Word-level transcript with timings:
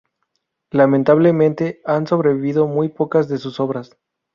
Lamentablemente 0.71 1.79
han 1.85 2.07
sobrevivido 2.07 2.65
muy 2.65 2.89
pocas 2.89 3.27
de 3.27 3.37
sus 3.37 3.59
obras. 3.59 3.95